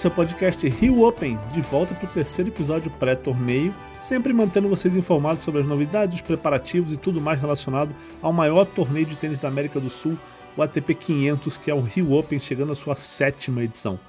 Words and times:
Esse 0.00 0.06
é 0.06 0.10
o 0.10 0.14
podcast 0.14 0.66
Rio 0.66 1.02
Open, 1.02 1.38
de 1.52 1.60
volta 1.60 1.94
para 1.94 2.08
o 2.08 2.10
terceiro 2.10 2.48
episódio 2.48 2.90
pré-torneio, 2.92 3.74
sempre 4.00 4.32
mantendo 4.32 4.66
vocês 4.66 4.96
informados 4.96 5.44
sobre 5.44 5.60
as 5.60 5.66
novidades, 5.66 6.16
os 6.16 6.22
preparativos 6.22 6.94
e 6.94 6.96
tudo 6.96 7.20
mais 7.20 7.38
relacionado 7.38 7.94
ao 8.22 8.32
maior 8.32 8.64
torneio 8.64 9.04
de 9.04 9.18
tênis 9.18 9.40
da 9.40 9.48
América 9.48 9.78
do 9.78 9.90
Sul, 9.90 10.16
o 10.56 10.62
ATP 10.62 10.94
500, 10.94 11.58
que 11.58 11.70
é 11.70 11.74
o 11.74 11.82
Rio 11.82 12.14
Open, 12.14 12.40
chegando 12.40 12.72
à 12.72 12.74
sua 12.74 12.96
sétima 12.96 13.62
edição. 13.62 14.00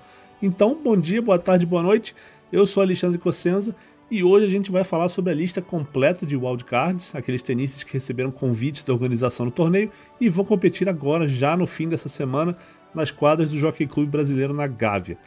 Então, 0.42 0.80
bom 0.82 0.96
dia, 0.96 1.22
boa 1.22 1.38
tarde, 1.38 1.66
boa 1.66 1.84
noite. 1.84 2.16
Eu 2.54 2.66
sou 2.66 2.82
Alexandre 2.82 3.18
Cossenza 3.18 3.76
e 4.10 4.24
hoje 4.24 4.46
a 4.46 4.50
gente 4.50 4.72
vai 4.72 4.86
falar 4.86 5.10
sobre 5.10 5.34
a 5.34 5.36
lista 5.36 5.62
completa 5.62 6.26
de 6.26 6.38
wildcards, 6.38 7.14
aqueles 7.14 7.44
tenistas 7.44 7.84
que 7.84 7.92
receberam 7.92 8.32
convites 8.32 8.82
da 8.82 8.94
organização 8.94 9.46
do 9.46 9.52
torneio 9.52 9.92
e 10.22 10.30
vão 10.30 10.46
competir 10.46 10.88
agora, 10.88 11.28
já 11.28 11.58
no 11.58 11.68
fim 11.68 11.90
dessa 11.90 12.08
semana, 12.08 12.56
nas 12.96 13.12
quadras 13.12 13.50
do 13.50 13.60
Jockey 13.60 13.86
Clube 13.86 14.10
Brasileiro 14.10 14.54
na 14.54 14.68
Gávea. 14.68 15.18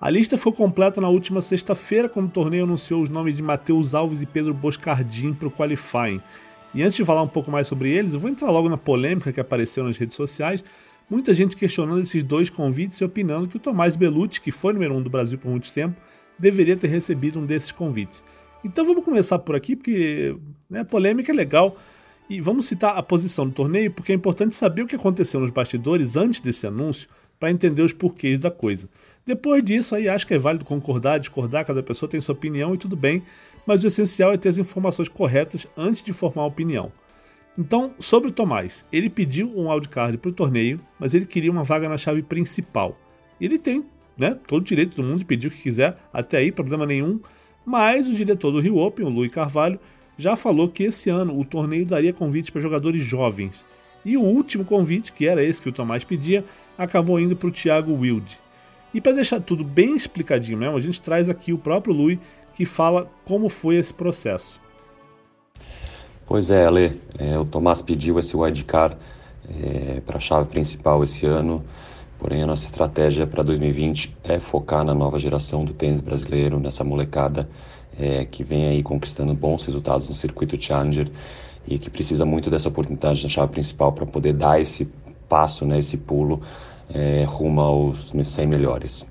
A 0.00 0.10
lista 0.10 0.36
foi 0.36 0.52
completa 0.52 1.00
na 1.00 1.08
última 1.08 1.40
sexta-feira, 1.40 2.08
quando 2.08 2.26
o 2.26 2.30
torneio 2.30 2.64
anunciou 2.64 3.02
os 3.02 3.08
nomes 3.08 3.36
de 3.36 3.42
Matheus 3.42 3.94
Alves 3.94 4.20
e 4.20 4.26
Pedro 4.26 4.52
Boscardin 4.52 5.32
para 5.32 5.48
o 5.48 5.50
qualifying. 5.50 6.20
E 6.74 6.82
antes 6.82 6.96
de 6.96 7.04
falar 7.04 7.22
um 7.22 7.28
pouco 7.28 7.50
mais 7.50 7.66
sobre 7.66 7.90
eles, 7.90 8.14
eu 8.14 8.20
vou 8.20 8.28
entrar 8.28 8.50
logo 8.50 8.68
na 8.68 8.76
polêmica 8.76 9.32
que 9.32 9.40
apareceu 9.40 9.84
nas 9.84 9.96
redes 9.96 10.16
sociais, 10.16 10.62
Muita 11.08 11.34
gente 11.34 11.54
questionando 11.54 12.00
esses 12.00 12.22
dois 12.22 12.48
convites 12.48 12.98
e 12.98 13.04
opinando 13.04 13.46
que 13.46 13.56
o 13.56 13.60
Tomás 13.60 13.94
Belucci, 13.94 14.40
que 14.40 14.50
foi 14.50 14.72
número 14.72 14.94
um 14.94 15.02
do 15.02 15.10
Brasil 15.10 15.38
por 15.38 15.50
muito 15.50 15.70
tempo, 15.70 15.94
deveria 16.38 16.76
ter 16.76 16.88
recebido 16.88 17.38
um 17.38 17.44
desses 17.44 17.70
convites. 17.70 18.24
Então 18.64 18.86
vamos 18.86 19.04
começar 19.04 19.38
por 19.38 19.54
aqui, 19.54 19.76
porque 19.76 20.34
né, 20.68 20.82
polêmica 20.82 21.30
é 21.30 21.34
legal. 21.34 21.76
E 22.28 22.40
vamos 22.40 22.64
citar 22.64 22.96
a 22.96 23.02
posição 23.02 23.46
do 23.46 23.52
torneio, 23.52 23.90
porque 23.90 24.12
é 24.12 24.14
importante 24.14 24.54
saber 24.54 24.80
o 24.80 24.86
que 24.86 24.96
aconteceu 24.96 25.38
nos 25.38 25.50
bastidores 25.50 26.16
antes 26.16 26.40
desse 26.40 26.66
anúncio 26.66 27.06
para 27.44 27.50
entender 27.50 27.82
os 27.82 27.92
porquês 27.92 28.40
da 28.40 28.50
coisa. 28.50 28.88
Depois 29.26 29.62
disso, 29.62 29.94
aí 29.94 30.08
acho 30.08 30.26
que 30.26 30.32
é 30.32 30.38
válido 30.38 30.64
concordar, 30.64 31.20
discordar, 31.20 31.66
cada 31.66 31.82
pessoa 31.82 32.08
tem 32.08 32.18
sua 32.18 32.34
opinião 32.34 32.74
e 32.74 32.78
tudo 32.78 32.96
bem, 32.96 33.22
mas 33.66 33.84
o 33.84 33.86
essencial 33.86 34.32
é 34.32 34.38
ter 34.38 34.48
as 34.48 34.56
informações 34.56 35.10
corretas 35.10 35.66
antes 35.76 36.02
de 36.02 36.10
formar 36.14 36.44
a 36.44 36.46
opinião. 36.46 36.90
Então, 37.58 37.92
sobre 37.98 38.30
o 38.30 38.32
Tomás, 38.32 38.86
ele 38.90 39.10
pediu 39.10 39.52
um 39.54 39.68
wildcard 39.68 40.16
para 40.16 40.30
o 40.30 40.32
torneio, 40.32 40.80
mas 40.98 41.12
ele 41.12 41.26
queria 41.26 41.50
uma 41.50 41.64
vaga 41.64 41.86
na 41.86 41.98
chave 41.98 42.22
principal. 42.22 42.98
Ele 43.38 43.58
tem 43.58 43.84
né, 44.16 44.38
todo 44.46 44.62
o 44.62 44.64
direito 44.64 44.96
do 44.96 45.02
mundo 45.02 45.18
de 45.18 45.26
pedir 45.26 45.48
o 45.48 45.50
que 45.50 45.60
quiser, 45.60 45.98
até 46.14 46.38
aí, 46.38 46.50
problema 46.50 46.86
nenhum, 46.86 47.20
mas 47.62 48.08
o 48.08 48.14
diretor 48.14 48.52
do 48.52 48.60
Rio 48.60 48.78
Open, 48.78 49.04
o 49.04 49.10
Luiz 49.10 49.30
Carvalho, 49.30 49.78
já 50.16 50.34
falou 50.34 50.66
que 50.66 50.84
esse 50.84 51.10
ano 51.10 51.38
o 51.38 51.44
torneio 51.44 51.84
daria 51.84 52.14
convite 52.14 52.50
para 52.50 52.62
jogadores 52.62 53.02
jovens. 53.02 53.66
E 54.04 54.16
o 54.16 54.22
último 54.22 54.64
convite, 54.64 55.12
que 55.12 55.26
era 55.26 55.42
esse 55.42 55.62
que 55.62 55.68
o 55.68 55.72
Tomás 55.72 56.04
pedia, 56.04 56.44
acabou 56.76 57.18
indo 57.18 57.34
para 57.34 57.48
o 57.48 57.52
Thiago 57.52 57.94
Wild. 57.94 58.38
E 58.92 59.00
para 59.00 59.12
deixar 59.12 59.40
tudo 59.40 59.64
bem 59.64 59.96
explicadinho 59.96 60.58
mesmo, 60.58 60.76
a 60.76 60.80
gente 60.80 61.00
traz 61.00 61.28
aqui 61.28 61.52
o 61.52 61.58
próprio 61.58 61.94
Luiz 61.94 62.18
que 62.52 62.64
fala 62.64 63.10
como 63.24 63.48
foi 63.48 63.76
esse 63.76 63.92
processo. 63.92 64.60
Pois 66.26 66.50
é, 66.50 66.64
Ale, 66.64 67.00
é, 67.18 67.38
o 67.38 67.44
Tomás 67.44 67.82
pediu 67.82 68.18
esse 68.18 68.36
wildcard 68.36 68.96
é, 69.48 70.00
para 70.00 70.18
a 70.18 70.20
chave 70.20 70.48
principal 70.48 71.02
esse 71.02 71.26
ano, 71.26 71.64
porém 72.18 72.42
a 72.42 72.46
nossa 72.46 72.66
estratégia 72.66 73.26
para 73.26 73.42
2020 73.42 74.16
é 74.22 74.38
focar 74.38 74.84
na 74.84 74.94
nova 74.94 75.18
geração 75.18 75.64
do 75.64 75.74
tênis 75.74 76.00
brasileiro, 76.00 76.58
nessa 76.60 76.84
molecada 76.84 77.48
é, 77.98 78.24
que 78.24 78.42
vem 78.42 78.66
aí 78.66 78.82
conquistando 78.82 79.34
bons 79.34 79.64
resultados 79.64 80.08
no 80.08 80.14
circuito 80.14 80.60
Challenger 80.60 81.10
e 81.66 81.78
que 81.78 81.90
precisa 81.90 82.24
muito 82.24 82.50
dessa 82.50 82.68
oportunidade 82.68 83.22
na 83.22 83.28
chave 83.28 83.52
principal 83.52 83.92
para 83.92 84.06
poder 84.06 84.34
dar 84.34 84.60
esse 84.60 84.86
passo, 85.28 85.66
né, 85.66 85.78
esse 85.78 85.96
pulo 85.96 86.40
é, 86.92 87.24
rumo 87.26 87.60
aos 87.60 88.12
100 88.22 88.46
melhores. 88.46 89.06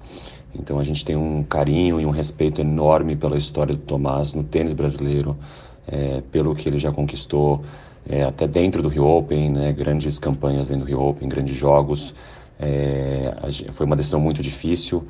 Então 0.55 0.77
a 0.77 0.83
gente 0.83 1.03
tem 1.03 1.15
um 1.15 1.43
carinho 1.43 1.99
e 1.99 2.05
um 2.05 2.11
respeito 2.11 2.61
enorme 2.61 3.15
pela 3.15 3.37
história 3.37 3.75
do 3.75 3.81
Tomás 3.81 4.33
no 4.33 4.43
tênis 4.43 4.73
brasileiro, 4.73 5.35
é, 5.87 6.21
pelo 6.31 6.53
que 6.55 6.69
ele 6.69 6.77
já 6.77 6.91
conquistou 6.91 7.63
é, 8.07 8.23
até 8.23 8.47
dentro 8.47 8.81
do 8.81 8.89
Rio 8.89 9.05
Open, 9.07 9.49
né, 9.49 9.73
grandes 9.73 10.19
campanhas 10.19 10.67
dentro 10.67 10.85
do 10.85 10.87
Rio 10.87 11.01
Open, 11.01 11.27
grandes 11.27 11.55
jogos. 11.55 12.13
Foi 13.71 13.85
uma 13.85 13.95
decisão 13.95 14.21
muito 14.21 14.41
difícil, 14.41 15.05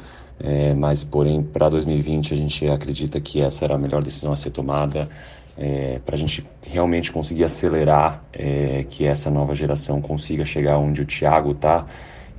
mas 0.75 1.03
porém 1.03 1.43
para 1.43 1.69
2020 1.69 2.33
a 2.33 2.37
gente 2.37 2.67
acredita 2.67 3.19
que 3.21 3.41
essa 3.41 3.63
era 3.63 3.75
a 3.75 3.77
melhor 3.77 4.01
decisão 4.01 4.31
a 4.31 4.35
ser 4.35 4.49
tomada 4.49 5.07
é, 5.57 5.99
para 6.05 6.15
a 6.15 6.17
gente 6.17 6.45
realmente 6.65 7.11
conseguir 7.11 7.43
acelerar 7.43 8.23
é, 8.33 8.85
que 8.89 9.05
essa 9.05 9.29
nova 9.29 9.53
geração 9.53 10.01
consiga 10.01 10.45
chegar 10.45 10.77
onde 10.77 11.01
o 11.01 11.05
Thiago 11.05 11.51
está 11.51 11.85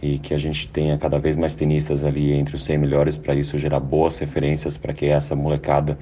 e 0.03 0.19
que 0.19 0.35
a 0.35 0.39
gente 0.39 0.69
tenha 0.69 0.99
cada 0.99 1.19
vez 1.19 1.37
mais 1.37 1.55
tenistas 1.55 2.05
ali 2.05 2.33
entre 2.33 2.57
os 2.57 2.65
100 2.65 2.79
melhores 2.79 3.17
para 3.17 3.35
isso 3.35 3.57
gerar 3.57 3.81
boas 3.81 4.19
referências 4.19 4.77
para 4.77 4.93
que 4.93 5.07
essa 5.07 5.35
molecada 5.35 5.97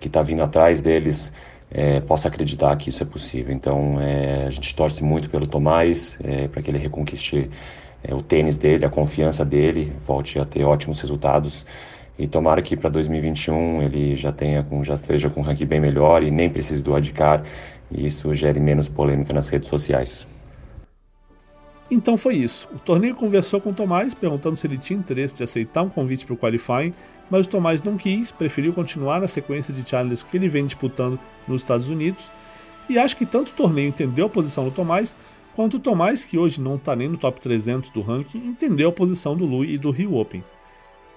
que 0.00 0.06
está 0.06 0.22
vindo 0.22 0.42
atrás 0.42 0.80
deles 0.80 1.32
é, 1.70 2.00
possa 2.00 2.28
acreditar 2.28 2.76
que 2.76 2.90
isso 2.90 3.02
é 3.02 3.06
possível. 3.06 3.54
Então, 3.54 4.00
é, 4.00 4.46
a 4.46 4.50
gente 4.50 4.74
torce 4.74 5.02
muito 5.02 5.30
pelo 5.30 5.46
Tomás, 5.46 6.18
é, 6.22 6.46
para 6.48 6.60
que 6.60 6.70
ele 6.70 6.78
reconquiste 6.78 7.48
é, 8.04 8.14
o 8.14 8.20
tênis 8.20 8.58
dele, 8.58 8.84
a 8.84 8.90
confiança 8.90 9.44
dele, 9.44 9.92
volte 10.04 10.38
a 10.38 10.44
ter 10.44 10.64
ótimos 10.64 11.00
resultados. 11.00 11.64
E 12.18 12.26
tomara 12.26 12.60
que 12.60 12.76
para 12.76 12.90
2021 12.90 13.82
ele 13.82 14.16
já 14.16 14.32
tenha 14.32 14.62
com, 14.62 14.84
já 14.84 14.94
esteja 14.94 15.30
com 15.30 15.40
um 15.40 15.42
ranking 15.42 15.66
bem 15.66 15.80
melhor 15.80 16.22
e 16.22 16.30
nem 16.30 16.48
precise 16.48 16.82
do 16.82 16.94
adcar 16.94 17.42
e 17.90 18.06
isso 18.06 18.32
gere 18.34 18.60
menos 18.60 18.88
polêmica 18.88 19.32
nas 19.32 19.48
redes 19.48 19.68
sociais. 19.68 20.26
Então 21.90 22.16
foi 22.16 22.36
isso. 22.36 22.66
O 22.74 22.78
torneio 22.78 23.14
conversou 23.14 23.60
com 23.60 23.70
o 23.70 23.74
Tomás, 23.74 24.14
perguntando 24.14 24.56
se 24.56 24.66
ele 24.66 24.78
tinha 24.78 24.98
interesse 24.98 25.34
de 25.34 25.42
aceitar 25.42 25.82
um 25.82 25.90
convite 25.90 26.24
para 26.24 26.34
o 26.34 26.38
qualifying, 26.38 26.94
mas 27.30 27.44
o 27.44 27.48
Tomás 27.48 27.82
não 27.82 27.98
quis, 27.98 28.32
preferiu 28.32 28.72
continuar 28.72 29.20
na 29.20 29.26
sequência 29.26 29.74
de 29.74 29.88
challenges 29.88 30.22
que 30.22 30.36
ele 30.36 30.48
vem 30.48 30.64
disputando 30.64 31.18
nos 31.46 31.60
Estados 31.60 31.88
Unidos. 31.88 32.30
E 32.88 32.98
acho 32.98 33.16
que 33.16 33.26
tanto 33.26 33.50
o 33.50 33.54
torneio 33.54 33.88
entendeu 33.88 34.26
a 34.26 34.30
posição 34.30 34.64
do 34.64 34.70
Tomás, 34.70 35.14
quanto 35.54 35.76
o 35.76 35.80
Tomás, 35.80 36.24
que 36.24 36.38
hoje 36.38 36.62
não 36.62 36.76
está 36.76 36.96
nem 36.96 37.08
no 37.08 37.18
top 37.18 37.38
300 37.40 37.90
do 37.90 38.00
ranking, 38.00 38.38
entendeu 38.38 38.88
a 38.88 38.92
posição 38.92 39.36
do 39.36 39.44
Lui 39.44 39.74
e 39.74 39.78
do 39.78 39.90
Rio 39.90 40.16
Open. 40.16 40.42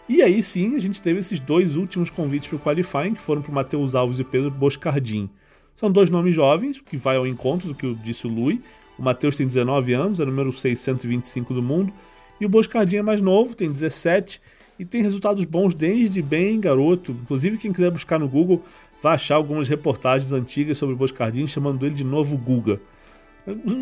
E 0.07 0.21
aí 0.21 0.41
sim, 0.43 0.75
a 0.75 0.79
gente 0.79 1.01
teve 1.01 1.19
esses 1.19 1.39
dois 1.39 1.75
últimos 1.75 2.09
convites 2.09 2.47
para 2.47 2.57
o 2.57 2.59
qualifying, 2.59 3.16
que 3.16 3.21
foram 3.21 3.41
para 3.41 3.51
o 3.51 3.55
Matheus 3.55 3.95
Alves 3.95 4.19
e 4.19 4.23
Pedro 4.23 4.51
Boscardin. 4.51 5.29
São 5.73 5.91
dois 5.91 6.09
nomes 6.09 6.35
jovens, 6.35 6.79
que 6.79 6.95
vai 6.95 7.17
ao 7.17 7.25
encontro 7.25 7.67
do 7.67 7.75
que 7.75 7.93
disse 7.95 8.27
o 8.27 8.29
Lui, 8.29 8.61
o 8.97 9.03
Matheus 9.03 9.35
tem 9.35 9.45
19 9.45 9.93
anos, 9.93 10.19
é 10.19 10.23
o 10.23 10.25
número 10.25 10.51
625 10.53 11.53
do 11.53 11.61
mundo. 11.61 11.93
E 12.39 12.45
o 12.45 12.49
Boscardinho 12.49 12.99
é 12.99 13.03
mais 13.03 13.21
novo, 13.21 13.55
tem 13.55 13.71
17 13.71 14.41
e 14.79 14.85
tem 14.85 15.01
resultados 15.01 15.43
bons 15.45 15.73
desde 15.73 16.22
bem 16.22 16.59
garoto. 16.59 17.11
Inclusive, 17.11 17.57
quem 17.57 17.72
quiser 17.72 17.91
buscar 17.91 18.19
no 18.19 18.27
Google 18.27 18.63
vai 19.01 19.16
achar 19.16 19.35
algumas 19.35 19.67
reportagens 19.67 20.31
antigas 20.31 20.77
sobre 20.77 20.95
o 20.95 20.97
Boscardinho 20.97 21.47
chamando 21.47 21.85
ele 21.85 21.95
de 21.95 22.03
novo 22.03 22.37
Guga. 22.37 22.79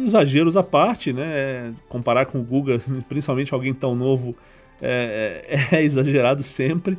Exageros 0.06 0.58
à 0.58 0.64
parte, 0.64 1.14
né? 1.14 1.74
Comparar 1.88 2.26
com 2.26 2.40
o 2.40 2.44
Guga, 2.44 2.80
principalmente 3.08 3.54
alguém 3.54 3.74
tão 3.74 3.96
novo, 3.96 4.36
é, 4.84 5.46
é, 5.72 5.78
é 5.80 5.84
exagerado 5.84 6.44
sempre. 6.44 6.98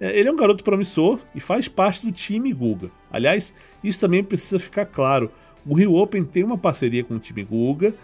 É, 0.00 0.18
ele 0.18 0.28
é 0.28 0.32
um 0.32 0.36
garoto 0.36 0.64
promissor 0.64 1.20
e 1.34 1.40
faz 1.40 1.68
parte 1.68 2.04
do 2.04 2.12
time 2.12 2.52
Guga. 2.52 2.90
Aliás, 3.10 3.54
isso 3.82 4.00
também 4.00 4.24
precisa 4.24 4.58
ficar 4.58 4.86
claro 4.86 5.30
o 5.66 5.74
Rio 5.74 5.94
Open 5.94 6.24
tem 6.24 6.42
uma 6.42 6.56
parceria 6.56 7.04
com 7.04 7.14
o 7.14 7.18
time 7.18 7.44
Guga 7.44 7.94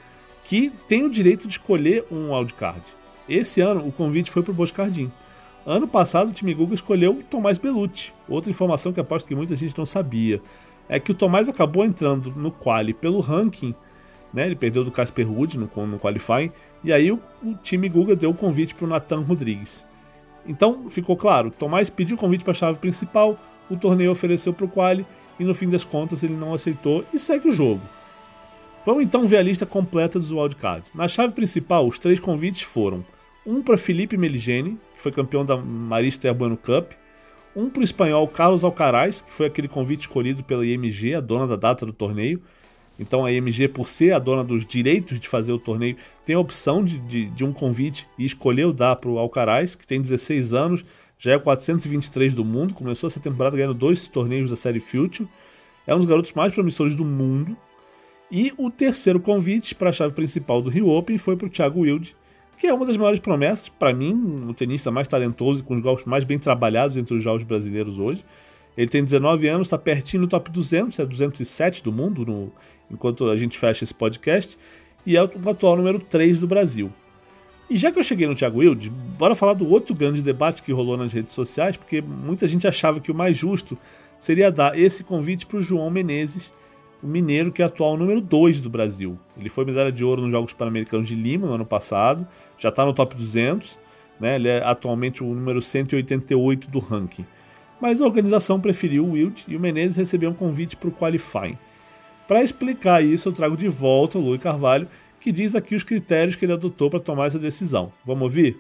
que 0.45 0.71
tem 0.87 1.05
o 1.05 1.11
direito 1.11 1.49
de 1.49 1.55
escolher 1.55 2.05
um 2.11 2.33
wildcard. 2.33 2.83
Esse 3.29 3.61
ano 3.61 3.87
o 3.87 3.93
convite 3.93 4.31
foi 4.31 4.43
para 4.43 4.53
o 4.53 4.55
Boscardin. 4.55 5.11
Ano 5.65 5.89
passado 5.89 6.29
o 6.29 6.33
time 6.33 6.55
Guga 6.55 6.75
escolheu 6.75 7.13
o 7.13 7.23
Tomás 7.23 7.59
Belucci. 7.59 8.13
Outra 8.29 8.51
informação 8.51 8.93
que 8.93 9.01
aposto 9.01 9.27
que 9.27 9.35
muita 9.35 9.57
gente 9.57 9.77
não 9.77 9.87
sabia 9.87 10.41
é 10.89 11.01
que 11.01 11.11
o 11.11 11.15
Tomás 11.15 11.49
acabou 11.49 11.85
entrando 11.85 12.31
no 12.31 12.53
quali 12.53 12.95
pelo 12.95 13.21
ranking, 13.21 13.75
né? 14.37 14.45
Ele 14.45 14.55
perdeu 14.55 14.85
do 14.85 14.91
Casper 14.91 15.27
Ruud 15.27 15.59
no, 15.59 15.71
no 15.87 15.99
qualifying 15.99 16.53
e 16.85 16.93
aí 16.93 17.11
o, 17.11 17.19
o 17.43 17.55
time 17.55 17.89
Guga 17.89 18.15
deu 18.15 18.31
o 18.31 18.35
convite 18.35 18.75
para 18.75 18.85
o 18.85 18.89
Nathan 18.89 19.21
Rodrigues. 19.21 19.87
Então 20.47 20.89
ficou 20.91 21.17
claro, 21.17 21.51
Tomás 21.51 21.89
pediu 21.89 22.17
o 22.17 22.19
convite 22.19 22.45
para 22.45 22.51
a 22.53 22.55
chave 22.55 22.79
principal, 22.79 23.39
o 23.71 23.77
torneio 23.79 24.11
ofereceu 24.11 24.53
para 24.53 24.67
o 24.67 24.69
quali 24.69 25.07
e 25.41 25.45
no 25.45 25.55
fim 25.55 25.71
das 25.71 25.85
contas 25.85 26.23
ele 26.23 26.35
não 26.35 26.53
aceitou 26.53 27.03
e 27.15 27.19
segue 27.19 27.49
o 27.49 27.53
jogo. 27.53 27.81
Vamos 28.85 29.03
então 29.03 29.27
ver 29.27 29.39
a 29.39 29.43
lista 29.43 29.65
completa 29.65 30.19
dos 30.19 30.31
wildcards. 30.31 30.93
Na 30.95 31.09
chave 31.09 31.33
principal, 31.33 31.89
os 31.89 31.99
três 31.99 32.21
convites 32.21 32.61
foram 32.61 33.05
um 33.45 33.63
para 33.63 33.79
Felipe 33.79 34.19
Meligeni, 34.19 34.79
que 34.95 35.03
foi 35.03 35.11
campeão 35.11 35.45
da 35.45 35.57
Marista 35.57 36.33
Bueno 36.35 36.59
Cup, 36.59 36.93
um 37.57 37.71
para 37.71 37.81
o 37.81 37.85
espanhol 37.85 38.29
Carlos 38.29 38.63
Alcaraz, 38.63 39.23
que 39.23 39.33
foi 39.33 39.47
aquele 39.47 39.67
convite 39.67 40.03
escolhido 40.03 40.45
pela 40.45 40.65
IMG, 40.65 41.15
a 41.15 41.21
dona 41.21 41.47
da 41.47 41.57
data 41.57 41.87
do 41.87 41.93
torneio. 41.93 42.43
Então 42.99 43.25
a 43.25 43.33
IMG, 43.33 43.69
por 43.69 43.89
ser 43.89 44.13
a 44.13 44.19
dona 44.19 44.43
dos 44.43 44.65
direitos 44.65 45.21
de 45.21 45.29
fazer 45.29 45.53
o 45.53 45.59
torneio, 45.59 45.97
tem 46.25 46.35
a 46.35 46.41
opção 46.41 46.83
de, 46.83 46.99
de, 46.99 47.27
de 47.27 47.45
um 47.45 47.53
convite 47.53 48.09
e 48.19 48.25
escolheu 48.25 48.73
dar 48.73 48.97
para 48.97 49.11
o 49.11 49.19
Alcaraz, 49.19 49.75
que 49.75 49.87
tem 49.87 50.01
16 50.01 50.55
anos, 50.55 50.85
já 51.19 51.33
é 51.33 51.37
o 51.37 51.41
423 51.41 52.35
do 52.35 52.45
mundo, 52.45 52.75
começou 52.75 53.07
essa 53.07 53.21
temporada 53.21 53.57
ganhando 53.57 53.75
dois 53.75 54.07
torneios 54.07 54.51
da 54.51 54.57
série 54.57 54.81
Future, 54.81 55.29
é 55.87 55.95
um 55.95 55.99
dos 55.99 56.09
garotos 56.09 56.33
mais 56.33 56.53
promissores 56.53 56.95
do 56.95 57.05
mundo. 57.05 57.57
E 58.31 58.53
o 58.59 58.71
terceiro 58.71 59.21
convite 59.21 59.75
para 59.75 59.91
a 59.91 59.93
chave 59.93 60.13
principal 60.13 60.61
do 60.61 60.69
Rio 60.69 60.89
Open 60.89 61.17
foi 61.17 61.37
para 61.37 61.47
o 61.47 61.51
Thiago 61.51 61.81
Wilde, 61.81 62.17
que 62.59 62.67
é 62.67 62.75
uma 62.75 62.85
das 62.85 62.97
maiores 62.97 63.21
promessas, 63.21 63.69
para 63.69 63.93
mim, 63.93 64.47
o 64.49 64.55
tenista 64.55 64.91
mais 64.91 65.07
talentoso 65.07 65.61
e 65.61 65.65
com 65.65 65.77
os 65.77 65.83
golpes 65.83 66.05
mais 66.07 66.25
bem 66.25 66.39
trabalhados 66.39 66.97
entre 66.97 67.15
os 67.15 67.23
jogos 67.23 67.45
brasileiros 67.45 67.99
hoje. 67.99 68.25
Ele 68.77 68.89
tem 68.89 69.03
19 69.03 69.49
anos, 69.49 69.67
está 69.67 69.79
pertinho 69.79 70.23
no 70.23 70.29
top 70.29 70.51
200, 70.51 70.99
é 70.99 71.07
207 71.07 71.83
do 71.83 71.91
mundo, 71.91 72.27
no, 72.27 72.53
enquanto 72.91 73.29
a 73.31 73.37
gente 73.37 73.59
fecha 73.59 73.85
esse 73.85 73.95
podcast, 73.95 74.59
e 75.05 75.17
é 75.17 75.23
o 75.23 75.31
atual 75.49 75.77
número 75.77 75.99
3 75.99 76.39
do 76.39 76.47
Brasil. 76.47 76.93
E 77.69 77.77
já 77.77 77.91
que 77.91 77.99
eu 77.99 78.05
cheguei 78.05 78.29
no 78.29 78.35
Thiago 78.35 78.61
Wilde, 78.61 78.91
bora 78.91 79.35
falar 79.35 79.55
do 79.55 79.69
outro 79.69 79.95
grande 79.95 80.23
debate 80.23 80.63
que 80.63 80.73
rolou 80.73 80.97
nas 80.97 81.13
redes 81.13 81.33
sociais, 81.33 81.77
porque 81.77 82.01
muita 82.01 82.47
gente 82.47 82.69
achava 82.69 83.01
que 83.01 83.11
o 83.11 83.15
mais 83.15 83.37
justo 83.37 83.77
seria 84.19 84.53
dar 84.53 84.79
esse 84.79 85.03
convite 85.03 85.47
para 85.47 85.59
o 85.59 85.63
João 85.63 85.91
Menezes, 85.91 86.53
o 87.03 87.07
mineiro 87.07 87.51
que 87.51 87.63
é 87.63 87.65
atual 87.65 87.97
número 87.97 88.21
2 88.21 88.61
do 88.61 88.71
Brasil. 88.71 89.19
Ele 89.37 89.49
foi 89.49 89.65
medalha 89.65 89.91
de 89.91 90.05
ouro 90.05 90.23
nos 90.23 90.31
Jogos 90.31 90.53
Pan-Americanos 90.53 91.09
de 91.09 91.15
Lima 91.15 91.47
no 91.47 91.55
ano 91.55 91.67
passado, 91.67 92.27
já 92.57 92.69
está 92.69 92.85
no 92.85 92.93
top 92.93 93.17
200, 93.17 93.79
né? 94.21 94.37
ele 94.37 94.49
é 94.49 94.63
atualmente 94.63 95.23
o 95.23 95.27
número 95.27 95.61
188 95.61 96.71
do 96.71 96.79
ranking. 96.79 97.27
Mas 97.81 98.01
a 98.01 98.05
organização 98.05 98.61
preferiu 98.61 99.05
o 99.05 99.13
Wild 99.13 99.45
e 99.47 99.57
o 99.57 99.61
Menezes 99.61 99.97
recebeu 99.97 100.31
um 100.31 100.35
convite 100.35 100.77
para 100.77 100.89
o 100.89 100.93
Qualifying. 100.93 101.59
Para 102.27 102.43
explicar 102.43 103.05
isso, 103.05 103.29
eu 103.29 103.33
trago 103.33 103.57
de 103.57 103.69
volta 103.69 104.19
o 104.19 104.21
Luiz 104.21 104.41
Carvalho, 104.41 104.89
que 105.21 105.31
diz 105.31 105.55
aqui 105.55 105.75
os 105.75 105.85
critérios 105.85 106.37
que 106.37 106.45
ele 106.45 106.53
adotou 106.53 106.91
para 106.91 107.01
tomar 107.01 107.27
essa 107.27 107.39
decisão. 107.39 107.93
Vamos 108.05 108.23
ouvir? 108.23 108.57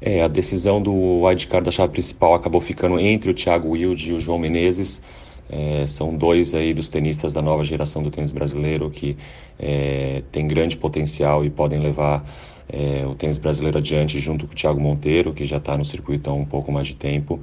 É, 0.00 0.22
a 0.22 0.28
decisão 0.28 0.80
do 0.80 0.92
wildcard 1.24 1.64
da 1.64 1.70
chave 1.70 1.92
principal 1.92 2.34
acabou 2.34 2.60
ficando 2.60 2.98
entre 3.00 3.30
o 3.30 3.34
Thiago 3.34 3.70
Wilde 3.70 4.10
e 4.10 4.14
o 4.14 4.20
João 4.20 4.38
Menezes. 4.38 5.02
É, 5.48 5.86
são 5.86 6.14
dois 6.14 6.54
aí 6.54 6.74
dos 6.74 6.88
tenistas 6.88 7.32
da 7.32 7.40
nova 7.40 7.62
geração 7.64 8.02
do 8.02 8.10
tênis 8.10 8.32
brasileiro 8.32 8.90
que 8.90 9.16
é, 9.58 10.22
tem 10.32 10.46
grande 10.46 10.76
potencial 10.76 11.44
e 11.44 11.50
podem 11.50 11.78
levar 11.78 12.24
é, 12.68 13.06
o 13.06 13.14
tênis 13.14 13.38
brasileiro 13.38 13.78
adiante 13.78 14.18
junto 14.18 14.46
com 14.46 14.52
o 14.52 14.56
Thiago 14.56 14.80
Monteiro, 14.80 15.32
que 15.32 15.44
já 15.44 15.58
está 15.58 15.76
no 15.76 15.84
circuito 15.84 16.30
há 16.30 16.32
um 16.32 16.44
pouco 16.44 16.72
mais 16.72 16.86
de 16.86 16.96
tempo. 16.96 17.40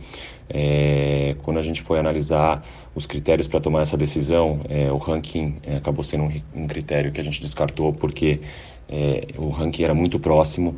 É, 0.49 1.35
quando 1.43 1.57
a 1.57 1.61
gente 1.61 1.81
foi 1.81 1.99
analisar 1.99 2.63
os 2.93 3.05
critérios 3.05 3.47
para 3.47 3.59
tomar 3.59 3.81
essa 3.81 3.97
decisão, 3.97 4.61
é, 4.69 4.91
o 4.91 4.97
ranking 4.97 5.55
é, 5.63 5.77
acabou 5.77 6.03
sendo 6.03 6.23
um, 6.25 6.41
um, 6.55 6.67
critério 6.67 7.11
que 7.11 7.19
a 7.19 7.23
gente 7.23 7.41
descartou 7.41 7.93
porque 7.93 8.41
é, 8.89 9.27
o 9.37 9.47
ranking 9.49 9.83
era 9.83 9.93
muito 9.93 10.19
próximo. 10.19 10.75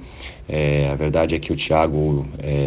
É, 0.47 0.89
a 0.89 0.95
verdade 0.95 1.35
é 1.35 1.39
que 1.39 1.51
o 1.51 1.55
Thiago 1.55 2.25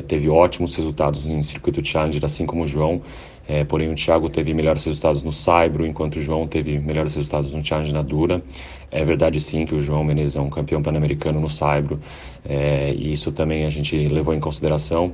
teve 0.09 0.29
ótimos 0.29 0.75
resultados 0.75 1.25
em 1.25 1.43
circuito 1.43 1.85
Challenger, 1.85 2.25
assim 2.25 2.45
como 2.45 2.65
o 2.65 2.67
João. 2.67 3.01
É, 3.49 3.65
porém, 3.65 3.91
o 3.91 3.95
Thiago 3.95 4.29
teve 4.29 4.53
melhores 4.53 4.85
resultados 4.85 5.23
no 5.23 5.33
Saibro, 5.33 5.87
enquanto 5.87 6.17
o 6.17 6.21
João 6.21 6.47
teve 6.47 6.79
melhores 6.79 7.15
resultados 7.15 7.55
no 7.55 7.65
Challenge 7.65 7.95
na 7.95 8.03
Dura. 8.03 8.43
É 8.91 9.05
verdade 9.05 9.41
sim 9.41 9.67
que 9.67 9.75
o 9.75 9.81
João 9.81 10.03
Menezes 10.03 10.37
é 10.37 10.41
um 10.41 10.49
campeão 10.49 10.83
pan-americano 10.83 11.41
no 11.41 11.49
Saibro, 11.49 12.01
é, 12.45 12.93
e 12.95 13.13
isso 13.13 13.31
também 13.33 13.67
a 13.67 13.71
gente 13.71 13.97
levou 14.09 14.35
em 14.35 14.41
consideração. 14.41 15.13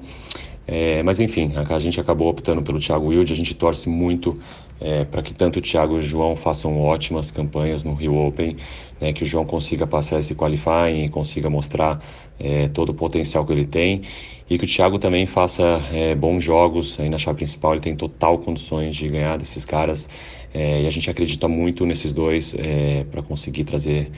É, 0.66 1.02
mas 1.02 1.20
enfim, 1.20 1.52
a, 1.56 1.74
a, 1.74 1.78
gente 1.78 2.00
acabou 2.00 2.28
optando 2.28 2.62
pelo 2.62 2.78
Thiago 2.78 3.08
Wilde, 3.08 3.32
a 3.32 3.36
gente 3.36 3.54
torce 3.54 3.86
muito 3.88 4.38
é, 4.80 5.04
para 5.04 5.22
que 5.22 5.34
tanto 5.34 5.58
o 5.58 5.62
Thiago 5.62 5.96
e 5.96 5.98
o 5.98 6.00
João 6.00 6.34
façam 6.34 6.80
ótimas 6.80 7.30
campanhas 7.30 7.84
no 7.84 7.92
Rio 7.94 8.16
Open, 8.16 8.56
né, 8.98 9.12
que 9.12 9.24
o 9.24 9.26
João 9.26 9.44
consiga 9.44 9.86
passar 9.86 10.20
esse 10.20 10.34
qualifying 10.34 11.04
e 11.04 11.08
consiga 11.10 11.50
mostrar 11.50 12.00
é, 12.38 12.68
todo 12.68 12.90
o 12.90 12.94
potencial 12.94 13.44
que 13.44 13.52
ele 13.52 13.66
tem 13.66 14.02
e 14.48 14.58
que 14.58 14.64
o 14.64 14.68
Thiago 14.68 14.98
também 14.98 15.26
faça 15.26 15.82
é, 15.92 16.14
bons 16.14 16.42
jogos 16.42 16.98
aí 16.98 17.10
na 17.10 17.18
chave 17.18 17.38
principal, 17.38 17.72
ele 17.72 17.82
tem 17.82 17.94
total 17.94 18.38
condições 18.38 18.96
de 18.96 19.08
ganhar 19.08 19.36
desses 19.36 19.66
caras 19.66 20.08
é, 20.54 20.82
e 20.82 20.86
a 20.86 20.88
gente 20.88 21.10
acredita 21.10 21.48
muito 21.48 21.84
nesses 21.84 22.12
dois 22.12 22.54
é, 22.56 23.04
para 23.10 23.22
conseguir 23.22 23.64
trazer 23.64 24.10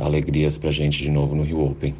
alegrias 0.00 0.56
para 0.56 0.68
a 0.68 0.72
gente 0.72 1.02
de 1.02 1.10
novo 1.10 1.34
no 1.34 1.42
Rio 1.42 1.64
Open. 1.64 1.92